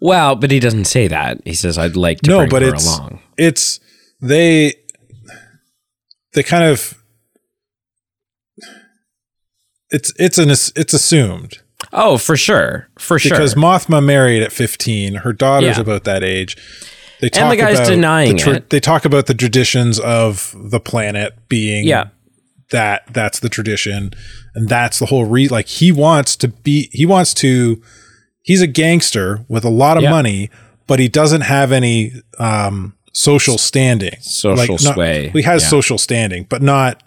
[0.00, 1.40] Well, but he doesn't say that.
[1.44, 3.20] He says I'd like to no bring but her it's along.
[3.36, 3.80] it's
[4.20, 4.74] they
[6.34, 6.94] they kind of
[9.92, 11.58] it's it's an it's assumed
[11.92, 12.88] Oh, for sure.
[12.98, 13.30] For sure.
[13.32, 15.16] because Mothma married at 15.
[15.16, 15.82] Her daughter's Yeah.
[15.82, 16.56] about that age.
[17.20, 18.70] They And the guy's about denying the it.
[18.70, 22.06] They talk about the traditions of the planet being yeah.
[22.70, 24.12] that that's the tradition,
[24.54, 25.46] and that's the whole re.
[25.48, 27.80] Like he wants to be, he wants to.
[28.42, 30.10] He's a gangster with a lot of Yeah.
[30.10, 30.50] money,
[30.88, 34.16] but he doesn't have any um, social standing.
[34.20, 35.28] Social not- sway.
[35.32, 37.02] He has social standing, but not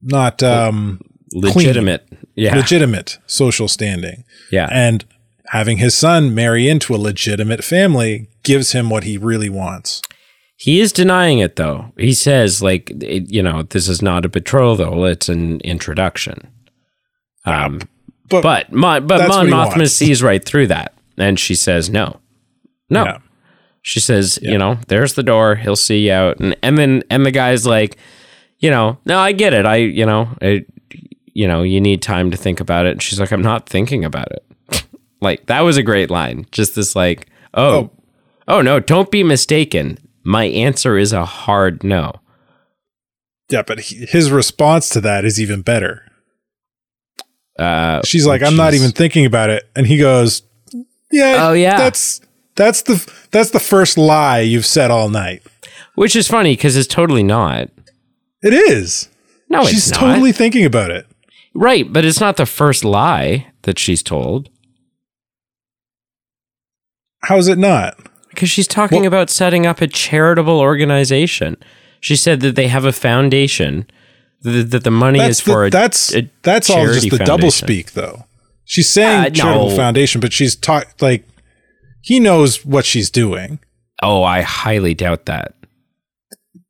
[0.00, 1.00] not um,
[1.32, 2.06] Legitimate.
[2.34, 2.56] Yeah.
[2.56, 4.24] legitimate social standing.
[4.50, 4.68] yeah.
[4.70, 5.04] And
[5.48, 10.02] having his son marry into a legitimate family gives him what he really wants.
[10.56, 11.92] He is denying it though.
[11.96, 16.48] He says like it, you know, this is not a betrothal, it's an introduction.
[17.44, 17.80] Um
[18.28, 22.20] But, but Mon, but Mon Mothma sees right through that and she says no.
[22.90, 23.04] No.
[23.04, 23.18] Yeah.
[23.82, 24.52] She says, Yeah.
[24.52, 27.66] you know, there's the door, he'll see you out and and then and the guy's
[27.66, 27.96] like,
[28.58, 29.64] you know, no, I get it.
[29.64, 30.64] I, you know, I,
[31.38, 32.90] you know, you need time to think about it.
[32.90, 34.84] And she's like, I'm not thinking about it.
[35.20, 36.46] like that was a great line.
[36.50, 37.90] Just this like, oh,
[38.48, 39.98] oh no, don't be mistaken.
[40.24, 42.10] My answer is a hard no.
[43.50, 46.02] yeah, but he, his response to that is even better.
[47.56, 50.42] Uh, She's like, "I'm not even thinking about it," and he goes,
[51.12, 51.76] "Yeah, Oh, yeah.
[51.78, 52.20] that's
[52.56, 55.44] that's the that's the first lie you've said all night.
[55.94, 57.68] Which is funny because it's totally not.
[58.42, 59.08] It is.
[59.48, 60.00] No, She's it's not.
[60.00, 61.06] totally thinking about it.
[61.54, 64.48] Right, but it's not the first lie that she's told
[67.22, 67.98] How's it not?
[68.30, 71.56] because she's talking Well- about setting up a charitable organization.
[72.00, 73.86] She said that they have a foundation
[74.42, 77.50] that, that the money is for the, a, that's a that's all just the double
[77.50, 78.26] speak, though.
[78.64, 79.76] She's saying Uh, charitable no.
[79.76, 81.26] foundation, but she's talk like
[82.02, 83.58] he knows what she's doing.
[84.00, 85.54] Oh, I highly doubt that.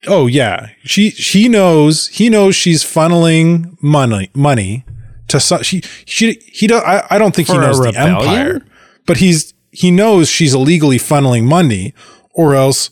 [0.06, 4.84] Oh yeah, she she knows he knows she's funneling money money
[5.28, 7.92] to some, she she he do, I, I don't think he For a knows the
[7.98, 8.60] empire,
[9.06, 11.94] but he's he knows she's illegally funneling money,
[12.32, 12.90] or else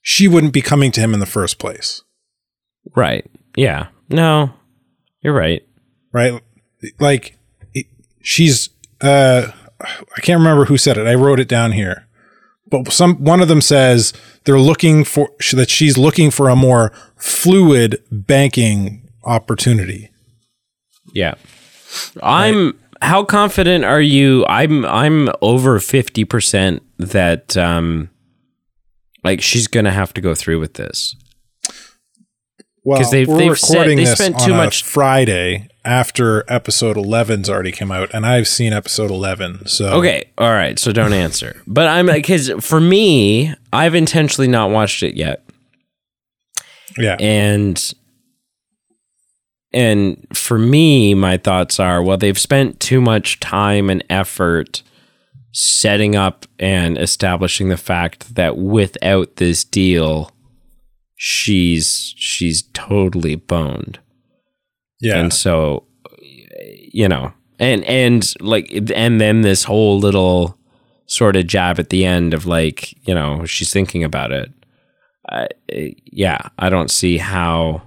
[0.00, 2.02] she wouldn't be coming to him in the first place,
[2.96, 3.24] Right.
[3.56, 3.88] Yeah.
[4.08, 4.52] No,
[5.22, 5.66] you're right.
[6.12, 6.40] right?
[6.98, 7.38] Like
[7.74, 7.86] it-
[8.22, 8.70] she's
[9.00, 9.48] uh
[9.80, 11.06] I can't remember who said it.
[11.06, 12.06] I wrote it down here.
[12.70, 14.12] But some one of them says
[14.44, 20.10] they're looking for that she's looking for a more fluid banking opportunity.
[21.12, 21.34] Yeah.
[22.22, 24.46] I'm how confident are you?
[24.46, 28.10] I'm I'm over 50% that um
[29.22, 31.16] like she's going to have to go through with this.
[32.84, 35.68] Well, 'Cause they've- we're they've said- recording they this spent on too a much- Friday
[35.86, 39.66] after episode 11's already come out, and I've seen episode 11.
[39.66, 41.62] So Okay, all right, so don't answer.
[41.66, 45.42] But I'm like cuz for me, I've intentionally not watched it yet.
[46.98, 47.92] yeah, And
[49.72, 54.82] and for me, my thoughts are well, they've spent too much time and effort
[55.52, 60.30] setting up and establishing the fact that without this deal,
[61.26, 63.98] she's she's totally boned.
[65.00, 65.84] yeah, And so
[66.92, 70.58] you know, and and like and then this whole little
[71.06, 74.52] sort of jab at the end of like, you know, she's thinking about it.
[75.32, 75.46] Uh,
[76.12, 77.82] yeah, I don't see how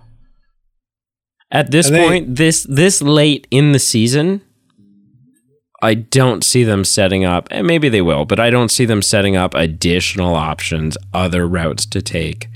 [1.52, 4.42] at this they- point this this late in the season
[5.80, 9.04] I don't see them setting up, and maybe they will, but I don't see them
[9.04, 12.48] setting up additional options, other routes to take.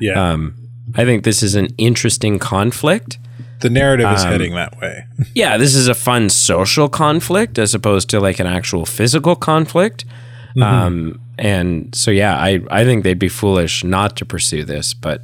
[0.00, 0.30] Yeah.
[0.32, 0.54] Um,
[0.94, 3.18] I think this is an interesting conflict.
[3.60, 5.04] the narrative is um, heading that way.
[5.34, 10.04] Yeah, this is a fun social conflict as opposed to like an actual physical conflict.
[10.60, 15.22] Um, and so, yeah, I, I think they'd be foolish not to pursue this, but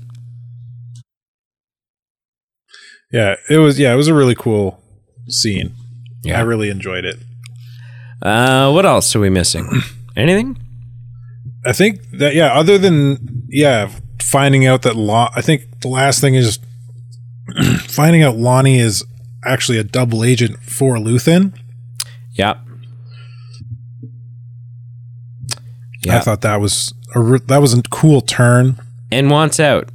[3.12, 4.80] Yeah, it was yeah, it was a really cool
[5.28, 5.72] scene.
[6.22, 6.38] Yeah.
[6.38, 7.16] I really enjoyed it.
[8.22, 9.68] uh, what else are we missing?
[10.16, 10.56] Anything?
[11.66, 13.90] I think that yeah, other than yeah,
[14.20, 16.58] finding out that Lon I think the last thing is
[17.86, 19.04] finding out Lonni is
[19.44, 21.54] actually a double agent for Luthen.
[22.32, 22.54] Yeah.
[26.02, 26.16] yeah.
[26.16, 28.76] I thought that was a re- that was a cool turn.
[29.10, 29.88] And wants out.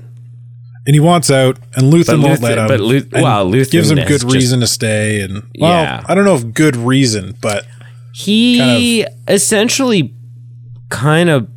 [0.86, 2.68] And he wants out, and Luthen won't let him.
[2.68, 5.22] but and well, Luthen gives him good just- reason to stay.
[5.22, 6.04] And well, Yeah.
[6.08, 7.66] I don't know if good reason, but
[8.14, 10.14] He essentially
[10.90, 11.48] kind of,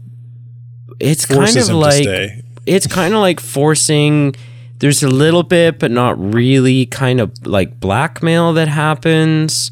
[1.01, 4.35] it's kind of like, it's kind of like forcing
[4.79, 9.71] there's a little bit but not really kind of like blackmail that happens.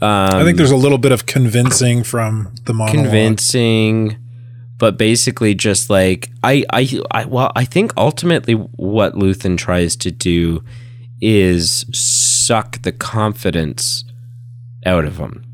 [0.00, 3.02] Um, I think there's a little bit of convincing from the monologue.
[3.04, 4.16] convincing
[4.78, 10.10] but basically just like I, I i well i think ultimately what luthen tries to
[10.10, 10.64] do
[11.22, 14.04] is suck the confidence
[14.84, 15.44] out of him.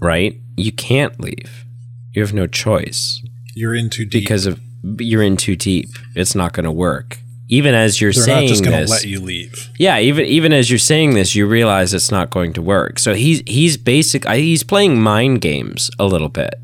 [0.00, 0.40] Right?
[0.56, 1.64] You can't leave.
[2.12, 3.22] You have no choice
[3.54, 4.22] You're in too deep.
[4.22, 4.60] because of
[4.98, 5.88] you're in too deep.
[6.14, 7.18] It's not going to work.
[7.48, 9.70] Even as you're they're saying not just going to this, let you leave.
[9.78, 9.98] yeah.
[9.98, 12.98] Even even as you're saying this, you realize it's not going to work.
[12.98, 14.26] So he's he's basic.
[14.28, 16.54] He's playing mind games a little bit,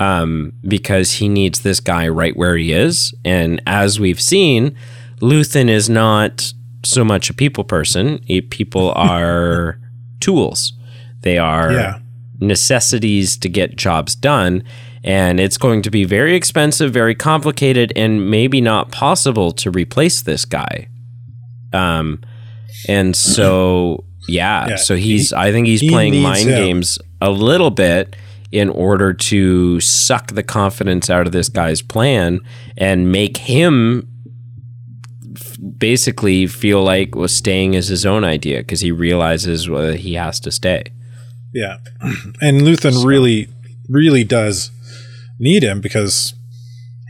[0.00, 3.12] um, because he needs this guy right where he is.
[3.24, 4.74] And as we've seen,
[5.20, 6.52] Luthen is not
[6.84, 8.18] so much a people person.
[8.50, 9.78] People are
[10.20, 10.72] tools.
[11.20, 11.98] They are Yeah.
[12.40, 14.62] necessities to get jobs done.
[15.04, 20.22] And it's going to be very expensive, very complicated, and maybe not possible to replace
[20.22, 20.88] this guy.
[21.74, 22.22] Um,
[22.88, 27.70] and so, yeah, Yeah, so he's, I think he's he playing mind games a little
[27.70, 28.16] bit
[28.50, 32.40] in order to suck the confidence out of this guy's plan
[32.76, 34.08] and make him
[35.36, 40.14] f- basically feel like well, staying is his own idea because he realizes well, he
[40.14, 40.84] has to stay.
[41.52, 41.78] Yeah.
[42.40, 43.48] And Luthen really,
[43.88, 44.70] really does
[45.44, 46.34] need him because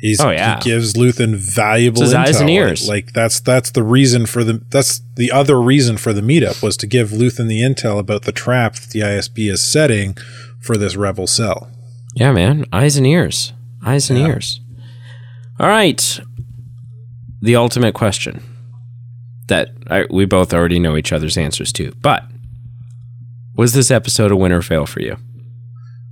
[0.01, 0.57] he's Oh, yeah.
[0.59, 2.41] he gives Luthen valuable It's his eyes intel.
[2.43, 2.89] and ears.
[2.89, 6.77] Like that's that's the reason for the that's the other reason for the meetup was
[6.79, 10.17] to give Luthen the intel about the trap that the ISB is setting
[10.61, 11.71] for this rebel cell.
[12.15, 12.67] Yeah, man.
[12.73, 13.53] Eyes and ears.
[13.85, 14.27] Eyes and Yeah.
[14.29, 14.61] ears.
[15.59, 16.21] All right.
[17.41, 18.43] The ultimate question
[19.49, 21.93] that I, we both already know each other's answers to.
[22.01, 22.25] But
[23.57, 25.17] was this episode a win or fail for you?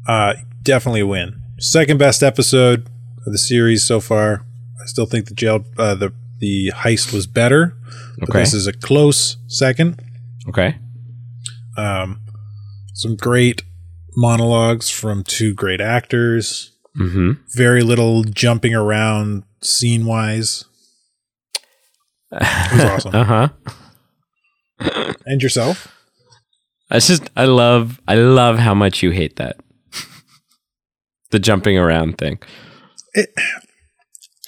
[0.06, 1.41] Uh definitely a win.
[1.62, 2.88] Second best episode
[3.24, 4.44] of the series so far.
[4.82, 7.76] I still think the jail uh, the the heist was better.
[8.18, 8.38] But Okay.
[8.40, 10.02] this is a close second.
[10.48, 10.76] Okay.
[11.76, 12.20] Um,
[12.94, 13.62] some great
[14.16, 16.72] monologues from two great actors.
[16.98, 17.32] Mm-hmm.
[17.54, 20.64] Very little jumping around scene wise.
[22.32, 23.14] It was awesome.
[23.14, 23.48] Uh huh.
[25.26, 25.96] and yourself?
[26.90, 29.58] I just I love I love how much you hate that.
[31.32, 32.38] The jumping around thing.
[33.14, 33.30] It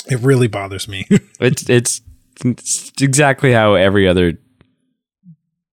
[0.07, 1.07] it really bothers me.
[1.41, 2.01] It's it's
[2.45, 4.35] it's exactly how every other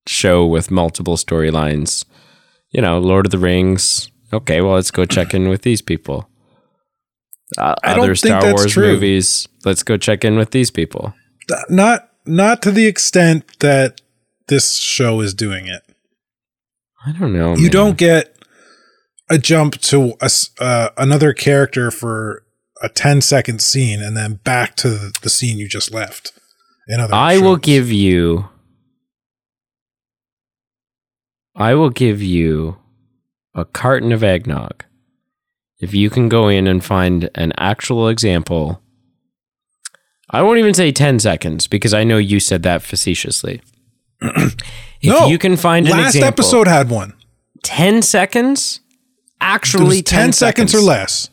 [0.08, 2.06] show with multiple storylines,
[2.72, 4.10] you know, Lord of the Rings.
[4.34, 6.30] Okay, well, let's go check in with these people.
[7.58, 8.94] Uh, other Star Wars true.
[8.94, 9.48] movies.
[9.66, 11.14] Let's go check in with these people.
[11.70, 14.02] not not to the extent that
[14.48, 15.84] this show is doing it.
[17.06, 17.56] I don't know.
[17.56, 17.72] You man.
[17.72, 18.36] don't get
[19.32, 20.30] a jump to a
[20.60, 22.44] uh, another character for
[22.84, 26.34] a 10 second scene and then back to the, scene you just left.
[26.88, 28.50] In other I will give you.
[31.56, 32.78] I will give you
[33.56, 34.84] a carton of eggnog
[35.80, 38.82] if you can go in and find an actual example.
[40.30, 43.62] I won't even say 10 seconds because I know you said that facetiously.
[44.22, 44.56] if
[45.04, 47.14] No, you can find an last example, episode had one.
[47.64, 48.81] 10 seconds?
[49.42, 50.74] Actually, was 10, seconds.
[50.74, 51.30] or less.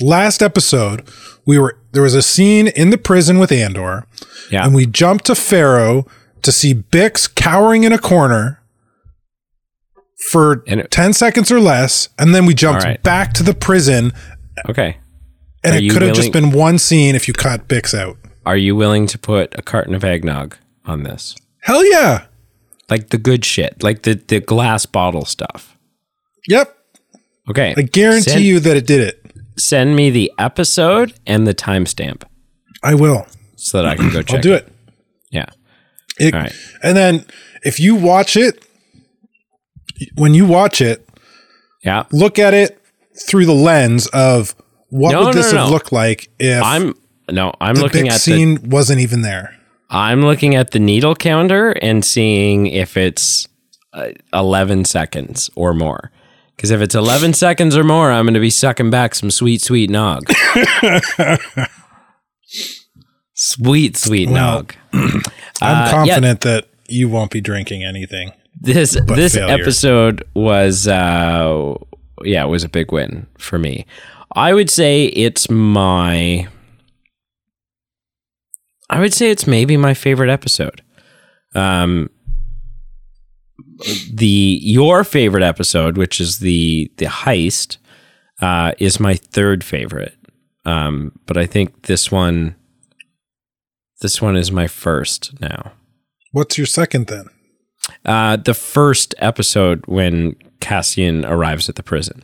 [0.00, 1.08] Last episode,
[1.44, 4.06] we were there was a scene in the prison with Andor,
[4.50, 4.64] Yeah.
[4.64, 6.06] and we jumped to Ferrix
[6.42, 8.60] to see Bix cowering in a corner
[10.30, 13.02] for it- 10 seconds or less, and then we jumped right.
[13.02, 14.12] back to the prison,
[14.68, 14.98] Okay.
[15.64, 18.16] and Are it could have just been one scene if you cut Bix out.
[18.46, 21.34] Are you willing to put a carton of eggnog on this?
[21.62, 22.24] Hell yeah.
[22.88, 25.76] Like the good shit, like the, the glass bottle stuff.
[26.48, 26.74] Yep.
[27.50, 27.74] Okay.
[27.76, 29.24] I guarantee send, you that it did it.
[29.56, 32.22] Send me the episode and the timestamp
[32.82, 33.26] I will.
[33.56, 34.36] so that I can go check.
[34.36, 34.68] I'll do it.
[35.30, 35.46] Yeah.
[36.20, 36.52] It- All right.
[36.82, 37.24] And then
[37.64, 38.64] if you watch it,
[40.14, 41.08] when you watch it,
[41.84, 42.04] Yeah.
[42.12, 42.80] look at it
[43.26, 44.54] through the lens of
[44.90, 45.72] what No, would this no, have no.
[45.72, 46.94] looked like if I'm
[47.30, 49.54] no, I'm the looking at the scene wasn't even there.
[49.90, 53.46] I'm looking at the needle counter and seeing if it's
[53.92, 56.10] uh, 11 seconds or more.
[56.58, 59.62] Because if it's 11 seconds or more, I'm going to be sucking back some sweet,
[59.62, 60.24] sweet nog.
[63.34, 64.74] sweet, sweet Well, nog.
[64.92, 65.22] I'm Uh,
[65.62, 65.90] yeah.
[65.90, 68.32] confident that you won't be drinking anything.
[68.60, 69.54] This this failure.
[69.54, 71.74] episode was uh
[72.24, 73.86] yeah, it was a big win for me.
[74.34, 76.48] I would say it's my
[78.90, 80.82] I would say it's maybe my favorite episode.
[81.54, 82.10] Um
[84.12, 87.76] the your favorite episode, which is the the heist,
[88.40, 90.14] uh, is my third favorite.
[90.64, 92.54] Um, but I think this one
[94.00, 95.72] this one is my first now.
[96.32, 97.26] What's your second then?
[98.04, 102.22] Uh, the first episode when Cassian arrives at the prison.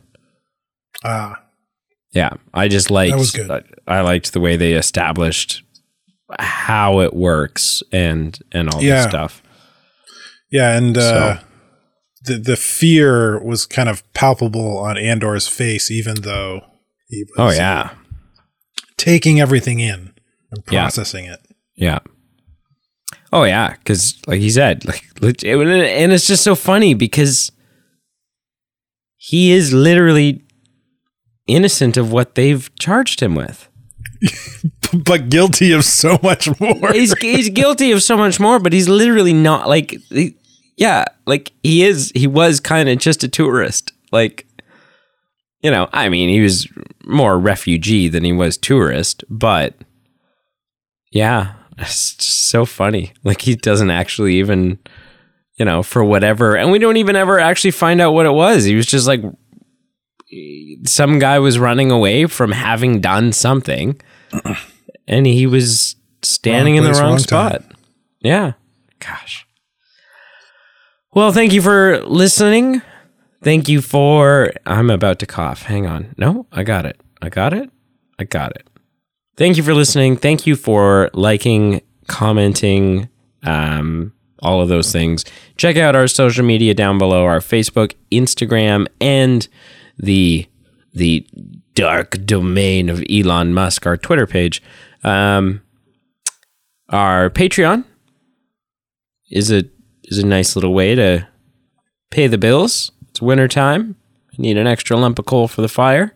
[1.02, 1.42] Ah,
[2.12, 3.16] Yeah, I just liked.
[3.16, 3.50] was good.
[3.50, 5.62] I, I liked the way they established
[6.38, 8.96] how it works and and all Yeah.
[8.96, 9.42] this stuff.
[10.54, 11.00] Yeah, and uh,
[11.38, 11.44] So-
[12.26, 16.62] the the fear was kind of palpable on Andor's face, even though
[17.08, 17.34] he was.
[17.38, 17.90] Oh yeah,
[18.96, 20.12] taking everything in
[20.50, 20.82] and Yeah.
[20.84, 21.40] processing it.
[21.76, 21.98] yeah.
[23.32, 27.50] Oh yeah, because like he said, like leg- and it's just so funny because
[29.16, 30.42] he is literally
[31.46, 33.68] innocent of what they've charged him with.
[35.04, 36.92] but guilty of so much more.
[36.92, 40.36] he's he's guilty of so much more, but he's literally not like he-
[40.76, 43.92] yeah, like he is he was kind of just a tourist.
[44.12, 44.46] Like
[45.60, 46.68] you know, I mean, he was
[47.04, 49.74] more refugee than he was tourist, but
[51.10, 53.12] yeah, it's just so funny.
[53.22, 54.78] Like he doesn't actually even
[55.56, 58.64] you know, for whatever, and we don't even ever actually find out what it was.
[58.64, 59.22] He was just like
[60.84, 64.00] some guy was running away from having done something
[65.08, 67.64] and he was standing Wrong in the place, wrong wrong spot.
[68.20, 68.52] Yeah.
[68.98, 69.43] Gosh.
[71.14, 72.82] Well, thank you for listening.
[73.40, 75.62] Thank you for I'm about to cough.
[75.62, 76.12] Hang on.
[76.18, 77.00] No, I got it.
[77.22, 77.70] I got it.
[78.18, 78.66] I got it.
[79.36, 80.16] Thank you for listening.
[80.16, 83.08] Thank you for liking, commenting,
[83.44, 85.24] um, all of those things.
[85.56, 89.46] Check out our social media down below, our Facebook, Instagram, and
[89.96, 90.48] the
[90.94, 91.24] the
[91.74, 94.60] dark domain of Elon Musk, our Twitter page.
[95.04, 95.62] Um,
[96.88, 97.84] our Patreon
[99.30, 99.64] is a
[100.04, 101.26] is a nice little way to
[102.10, 102.92] pay the bills.
[103.10, 103.96] It's winter time.
[104.38, 106.14] Need an extra lump of coal for the fire.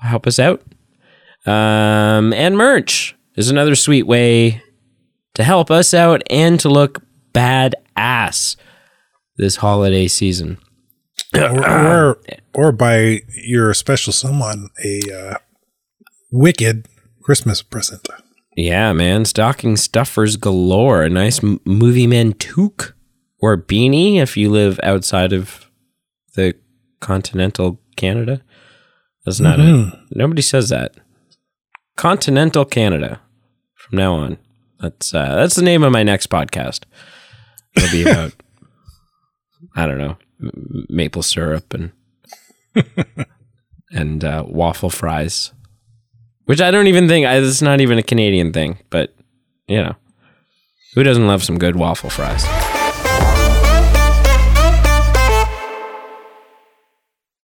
[0.00, 0.62] Help us out.
[1.44, 4.62] Um, and merch is another sweet way
[5.34, 7.02] to help us out and to look
[7.32, 8.56] badass
[9.36, 10.58] this holiday season.
[11.34, 12.20] or, or
[12.54, 15.34] or by your special someone a uh,
[16.32, 16.88] wicked
[17.22, 18.08] Christmas present.
[18.56, 19.26] Yeah, man.
[19.26, 21.02] Stocking stuffers galore.
[21.02, 22.94] A nice m- movie man toque
[23.40, 25.70] or beanie if you live outside of
[26.34, 26.54] the
[27.00, 28.42] continental Canada.
[29.24, 29.92] That's not it.
[30.10, 30.94] Nobody says that.
[31.96, 33.20] Continental Canada
[33.74, 34.38] from now on.
[34.80, 36.84] That's uh, that's the name of my next podcast.
[37.76, 38.32] It'll be about
[39.76, 41.92] I don't know m- maple syrup and
[43.90, 45.52] and uh, waffle fries,
[46.44, 49.14] which I don't even think I, it's not even a Canadian thing, but
[49.66, 49.96] you know,
[50.94, 52.44] who doesn't love some good waffle fries?